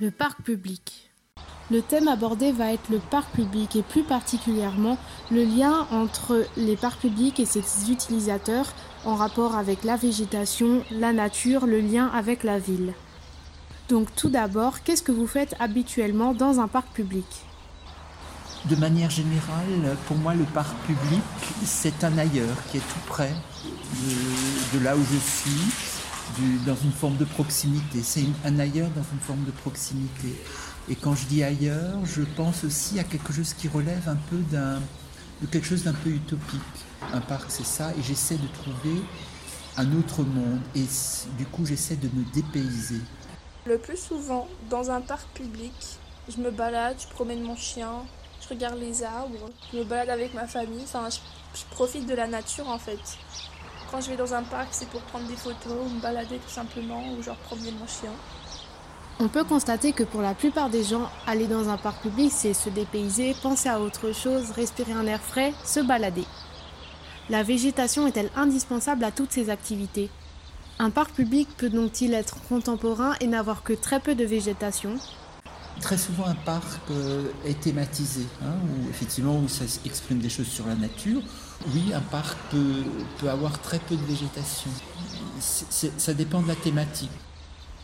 [0.00, 1.10] Le parc public.
[1.72, 4.96] Le thème abordé va être le parc public et plus particulièrement
[5.32, 8.72] le lien entre les parcs publics et ses utilisateurs
[9.04, 12.94] en rapport avec la végétation, la nature, le lien avec la ville.
[13.88, 17.26] Donc tout d'abord, qu'est-ce que vous faites habituellement dans un parc public?
[18.66, 21.22] De manière générale, pour moi, le parc public,
[21.64, 23.34] c'est un ailleurs qui est tout près
[24.74, 25.97] de, là où je suis,
[26.66, 28.02] dans une forme de proximité.
[28.02, 30.34] C'est un ailleurs dans une forme de proximité.
[30.88, 34.38] Et quand je dis ailleurs, je pense aussi à quelque chose qui relève un peu
[34.50, 34.80] d'un,
[35.42, 36.60] de quelque chose d'un peu utopique.
[37.12, 39.02] Un parc, c'est ça, et j'essaie de trouver
[39.76, 40.60] un autre monde.
[40.74, 40.84] Et
[41.36, 43.00] du coup, j'essaie de me dépayser.
[43.66, 45.72] Le plus souvent, dans un parc public,
[46.28, 47.92] je me balade, je promène mon chien,
[48.42, 51.18] je regarde les arbres, je me balade avec ma famille, enfin, je,
[51.58, 52.98] je profite de la nature en fait.
[53.90, 57.02] Quand je vais dans un parc, c'est pour prendre des photos, me balader tout simplement,
[57.12, 58.12] ou genre promener mon chien.
[59.18, 62.52] On peut constater que pour la plupart des gens, aller dans un parc public, c'est
[62.52, 66.24] se dépayser, penser à autre chose, respirer un air frais, se balader.
[67.30, 70.10] La végétation est-elle indispensable à toutes ces activités?
[70.78, 74.96] Un parc public peut donc-il être contemporain et n'avoir que très peu de végétation?
[75.80, 80.46] Très souvent, un parc euh, est thématisé, hein, où effectivement où ça exprime des choses
[80.46, 81.22] sur la nature.
[81.66, 82.84] Oui, un parc peut,
[83.18, 84.70] peut avoir très peu de végétation.
[85.40, 87.10] ça dépend de la thématique.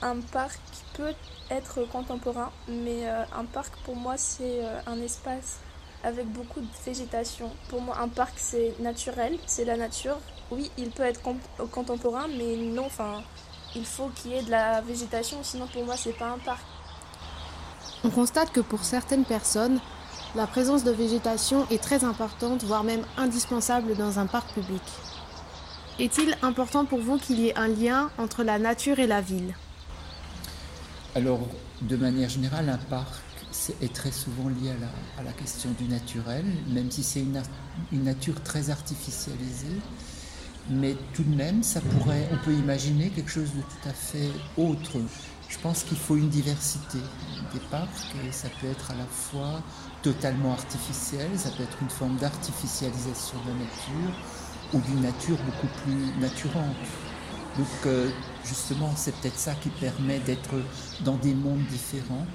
[0.00, 0.60] Un parc
[0.94, 1.14] peut
[1.50, 5.58] être contemporain, mais euh, un parc pour moi c'est euh, un espace
[6.02, 7.50] avec beaucoup de végétation.
[7.68, 10.18] Pour moi un parc c'est naturel, c'est la nature.
[10.50, 11.20] Oui, il peut être
[11.70, 13.22] contemporain, mais non, enfin,
[13.76, 16.64] il faut qu'il y ait de la végétation, sinon pour moi c'est pas un parc.
[18.04, 19.80] On constate que pour certaines personnes,
[20.34, 24.82] la présence de végétation est très importante, voire même indispensable dans un parc public.
[25.98, 29.54] Est-il important pour vous qu'il y ait un lien entre la nature et la ville?
[31.14, 31.40] Alors,
[31.82, 33.08] de manière générale, un parc
[33.82, 34.70] est très souvent lié
[35.18, 37.42] à la, question du naturel, même si c'est une,
[38.04, 39.80] nature très artificialisée.
[40.70, 44.30] Mais tout de même, ça pourrait, on peut imaginer quelque chose de tout à fait
[44.58, 44.98] autre.
[45.48, 46.98] Je pense qu'il faut une diversité
[47.52, 47.88] des parcs
[48.32, 49.60] ça peut être à la fois
[50.02, 54.14] totalement artificiel, ça peut être une forme d'artificialisation de la nature
[54.74, 56.76] ou d'une nature beaucoup plus naturante.
[57.56, 58.10] Donc euh,
[58.44, 60.54] justement, c'est peut-être ça qui permet d'être
[61.00, 62.26] dans des mondes différents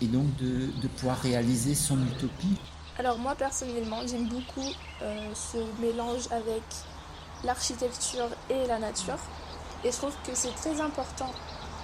[0.00, 2.56] et donc de, pouvoir réaliser son utopie.
[2.98, 4.70] Alors moi personnellement, j'aime beaucoup
[5.02, 6.62] euh, ce mélange avec
[7.44, 9.18] l'architecture et la nature.
[9.84, 11.30] Et je trouve que c'est très important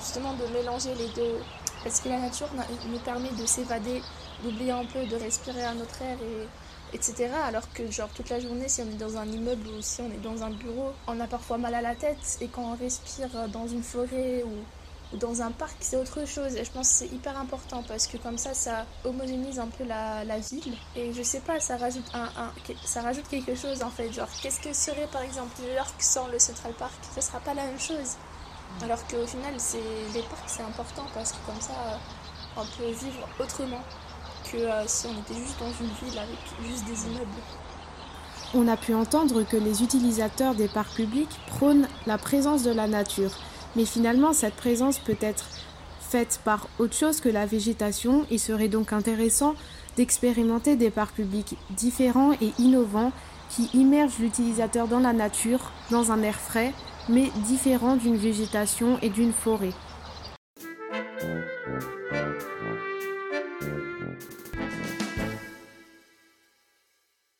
[0.00, 1.38] justement de mélanger les deux.
[1.82, 2.48] Parce que la nature
[2.86, 4.02] nous permet de s'évader,
[4.42, 6.46] d'oublier un peu, de respirer un autre air et
[6.94, 7.28] etc.
[7.44, 10.10] Alors que genre toute la journée, si on est dans un immeuble ou si on
[10.10, 13.48] est dans un bureau, on a parfois mal à la tête et quand on respire
[13.48, 16.56] dans une forêt ou, dans un parc, c'est autre chose.
[16.56, 19.84] Et je pense que c'est hyper important parce que comme ça, ça homogénise un peu
[19.84, 20.74] la, ville.
[20.96, 22.30] Et je sais pas, ça rajoute, un,
[22.84, 24.10] ça rajoute quelque chose en fait.
[24.12, 26.94] Genre, qu'est-ce que serait par exemple New York sans le Central Park?
[27.14, 28.16] Ce sera pas la même chose.
[28.80, 29.54] Alors qu'au final,
[30.14, 32.00] les parcs, c'est important parce que comme ça,
[32.56, 33.82] on peut vivre autrement.
[34.54, 36.38] Euh, si on était juste dans une ville avec
[36.68, 37.30] juste des immeubles.
[38.54, 42.86] On a pu entendre que les utilisateurs des parcs publics prônent la présence de la
[42.86, 43.30] nature,
[43.76, 45.46] mais finalement cette présence peut être
[46.00, 48.26] faite par autre chose que la végétation.
[48.30, 49.54] Il serait donc intéressant
[49.96, 53.12] d'expérimenter des parcs publics différents et innovants
[53.48, 56.74] qui immergent l'utilisateur dans la nature, dans un air frais,
[57.08, 59.72] mais différent d'une végétation et d'une forêt.